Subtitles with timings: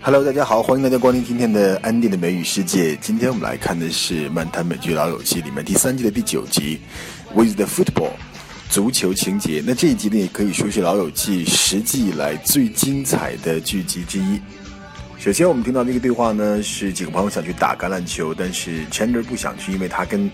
[0.00, 2.96] Hello，大家好，欢迎大家光临今天的安迪的美语世界。
[2.96, 6.78] 今天我们来看的是漫谈美剧《老友记》里面第三季的第九集
[7.34, 8.12] ，With the Football，
[8.70, 9.62] 足球情节。
[9.66, 14.40] 那这一集呢，也可以说是《老友记》十季以来最精彩的剧集之一。
[15.18, 20.30] 首先，我们听到那个对话呢，是几个朋友想去打橄榄球，但是 Chandler 不想去，因为他跟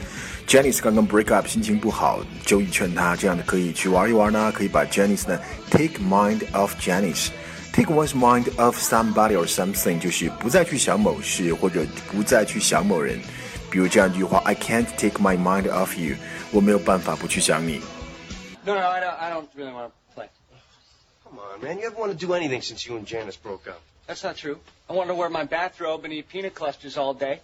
[0.47, 2.21] Janice 刚刚 break up，心情不好。
[2.47, 5.39] Joey 劝他这样的可以去玩一玩呢，可以把 Janice 呢
[5.71, 7.29] take mind of Janice。
[7.74, 13.20] Take one's mind off somebody or something，就是不再去想某事或者不再去想某人。
[13.72, 16.16] 比如这样一句话：I can't take my mind off you，
[16.52, 17.82] 我没有办法不去想你。
[18.66, 19.16] No, no, I don't.
[19.18, 20.28] I don't really want to play.
[21.24, 21.78] Come on, man.
[21.78, 23.80] You haven't wanted to do anything since you and Janice broke up.
[24.08, 24.58] That's not true.
[24.90, 27.42] I wanted to wear my bathrobe and eat peanut clusters all day.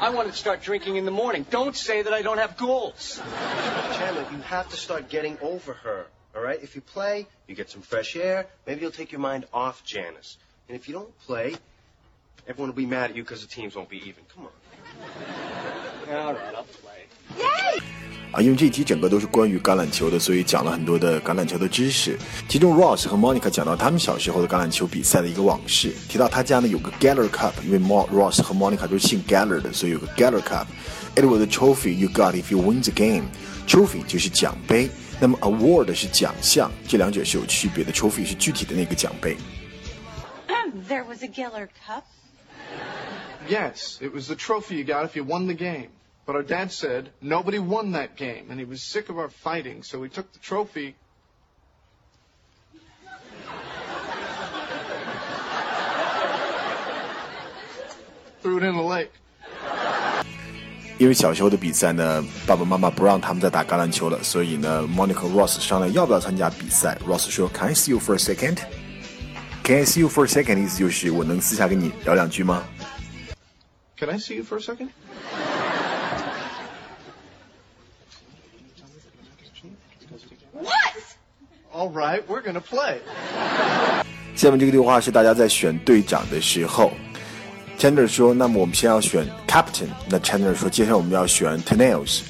[0.00, 1.46] I wanted to start drinking in the morning.
[1.48, 3.20] Don't say that I don't have goals.
[3.94, 6.06] Chandler, you have to start getting over her.
[6.34, 6.62] All right?
[6.62, 8.46] If you play, you get some fresh air.
[8.66, 10.36] Maybe you'll take your mind off Janice.
[10.68, 11.56] And if you don't play,
[12.46, 14.24] everyone will be mad at you because the teams won't be even.
[14.34, 14.52] Come on.
[16.14, 17.06] All right, I'll play.
[18.30, 22.18] 啊，因为这一集整个都是关于橄榄球的，所以讲了很多的橄榄球的知识。
[22.46, 31.40] 其中 Ross 和 Monica 讲到他们小时候的橄榄球比赛的一个往事，提到他家呢有个 Geller Cup，因为 Ross 和 Monica 都是姓 Geller 的，所以有个 Geller Cup。It was
[31.40, 33.24] a trophy you got if you win the game.
[33.66, 34.90] Trophy 就是奖杯。
[35.20, 37.92] 那么 award 是奖项，这两者是有区别的。
[37.92, 39.36] Trophy 是具体的那个奖杯。
[40.88, 42.04] There was a Geller Cup.
[43.48, 45.88] Yes, it was the trophy you got if you won the game.
[46.26, 49.82] But our dad said nobody won that game, and he was sick of our fighting,
[49.82, 50.94] so he took the trophy.
[58.42, 59.10] Threw it in the lake.
[60.99, 66.97] 因为小时候的比赛呢，爸爸妈妈不让他们再打橄榄球了，所以呢，Monica Ross 商量要不要参加比赛。
[67.05, 68.57] Ross 说：“Can I see you for a second?
[69.63, 72.63] Can I see you for a second？” 意思就是我能私下跟你聊两句吗
[73.97, 74.89] ？Can I see you for a second?
[80.53, 80.71] What?
[81.73, 82.99] All right, we're gonna play.
[84.35, 86.91] 下面这个对话是大家在选队长的时候
[87.83, 92.21] ，Chandler 说：“那么我们先要选 Captain。”那 Chandler 说：“接下来我们要选 Tennils。”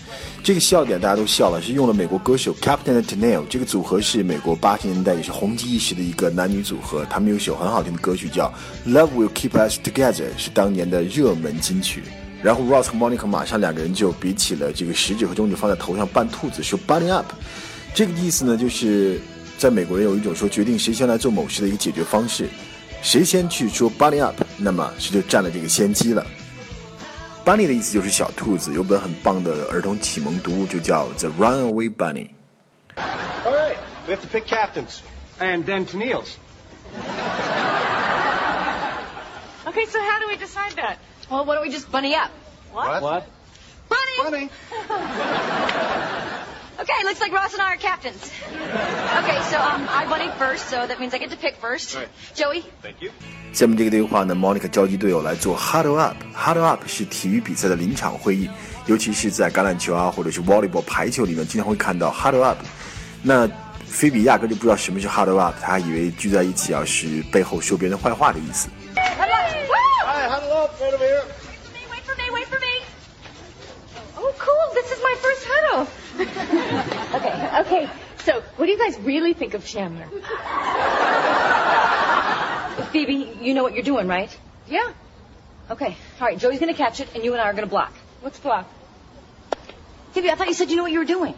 [0.43, 3.43] 这个笑点大家都笑了，是用了美国歌手 Captain 的 Tennille。
[3.47, 8.51] 这个组合是美国八十年代也是红极一时的一个男女组合，他们有一首很好听的歌曲叫
[8.91, 12.01] 《Love Will Keep Us Together》，是当年的热门金曲。
[12.41, 17.31] 然后 Ross 和 Monica 马上两个人就比起了这个食指和中指放在头上扮兔子，说 “Bunny Up”。
[17.93, 19.21] 这个意思呢，就是
[19.59, 22.49] 在美国人有一种说决定谁先来做某事的一个解决方式，
[23.02, 26.26] 谁先去说 “Bunny Up”，那么谁就占了这个先机了。
[27.44, 32.28] Bunny 的意思就是小兔子，有本很棒的儿童启蒙读物，就叫《The Runaway Bunny》。
[33.46, 33.76] All right.
[34.06, 35.02] We have to pick captains.
[35.38, 36.36] And then to Neil's.
[39.66, 40.96] Okay, so how do we decide that?
[41.30, 42.30] Well, why don't we just bunny up?
[42.72, 43.02] What?
[43.02, 43.26] What?
[43.88, 44.16] Bunny!
[44.22, 44.50] Funny.
[46.83, 48.29] Okay, looks like Ross and I are captains.
[49.23, 51.95] Okay, so um, I bunny first, so that means I get to pick first.
[51.95, 52.09] Right.
[52.35, 52.65] Joey?
[52.81, 53.11] Thank you.
[53.53, 56.17] 下面这个对话呢，Monica 召集队友来做 Huddle Up。
[56.35, 58.49] Huddle Up 是体育比赛的临场会议，
[58.87, 62.57] 尤其是在橄榄球啊，或者是 volleyball 排球里面，经常会看到 Huddle Up。
[63.21, 63.49] 那
[63.85, 68.67] 菲比压根就不知道什么是 Huddle Up，他还以为聚在一起啊是背后说别人坏话的意思。
[78.72, 80.06] you guys really think of Chandler?
[82.92, 84.30] Phoebe, you know what you're doing, right?
[84.68, 84.92] Yeah.
[85.70, 85.96] Okay.
[86.20, 87.92] All right, Joey's gonna catch it, and you and I are gonna block.
[88.22, 88.66] What's block?
[90.12, 91.34] Phoebe, I thought you said you know what you were doing.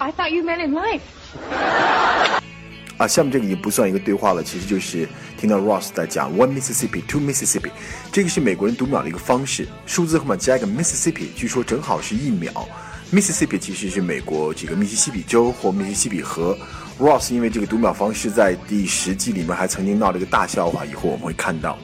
[0.00, 1.02] I thought you meant in life.
[2.98, 5.08] 啊，下面这个已经不算一个对话了，其实就是
[5.38, 7.70] 听到 Ross 在讲 One Mississippi, Two Mississippi，
[8.12, 12.68] 这个是美国人读秒的一个方式，数字后面加一个 Mississippi，据说正好是一秒。
[13.15, 16.57] Mississippi 其实是美国这个密西西比州或密西西比河。
[16.99, 21.77] Ross 因为这个读秒方式在第十季里面还曾经闹了一个大笑话，以后我们会看到。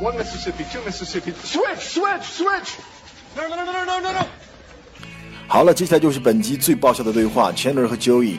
[0.00, 2.70] switch switch, switch.
[5.46, 8.38] 好了，接下来就是本集最爆笑的对话，Chandler 和 Joey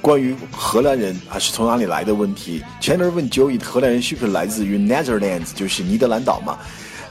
[0.00, 2.64] 关于荷兰人还是从哪里来的问题。
[2.80, 6.58] Chandler 问 Joey，荷兰人是不是来自于 Netherlands，就是尼德兰岛嘛？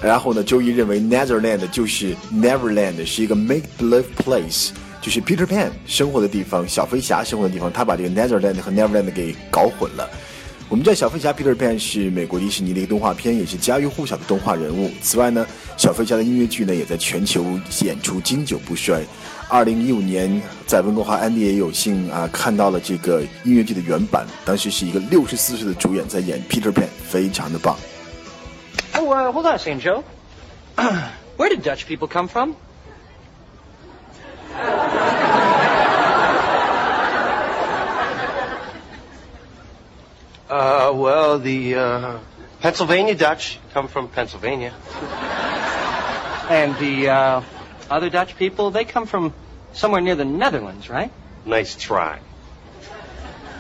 [0.04, 4.72] 然后呢周一认为 Netherland 就是 Neverland，是一个 make believe place，
[5.02, 7.72] 就是 Peter Pan 生活的地方，小飞侠生活的地方。
[7.72, 10.10] 他把这个 Netherland 和 Neverland 给搞混了。
[10.70, 14.92] 我们知道小飞侠 Peter Pan 是美国迪士尼的一个动画片，也是家喻户晓的动画人物。
[15.02, 15.46] 此外呢，
[15.78, 17.46] 小飞侠的音乐剧呢也在全球
[17.82, 19.04] 演出经久不衰。
[19.48, 27.78] 二零一五年，在温哥华，安迪也有幸啊看到了这个音乐剧的原版，当时是一个六十四岁的主演在演 Peter Pan，非常的棒。
[29.12, 30.04] Uh, hold on a second, Joe.
[31.36, 32.56] Where did Dutch people come from?
[40.50, 42.20] Uh, well, the uh,
[42.62, 44.74] Pennsylvania Dutch come from Pennsylvania.
[46.50, 47.42] And the uh,
[47.90, 49.34] other Dutch people, they come from
[49.74, 51.12] somewhere near the Netherlands, right?
[51.46, 52.20] Nice try.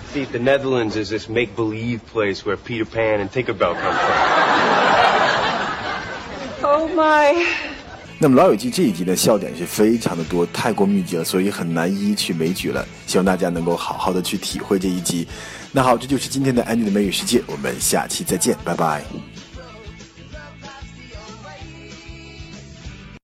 [0.08, 5.30] See, the Netherlands is this make-believe place where Peter Pan and Tinkerbell come from.
[6.88, 7.46] My.
[8.20, 12.86] 那么《老友记》这一集的笑点是非常的多，太过密集了，所以很难一一去枚举了。
[13.06, 15.28] 希望大家能够好好的去体会这一集。
[15.72, 19.04] 那好，这就是今天的安妮的美语世界，我们下期再见，拜拜。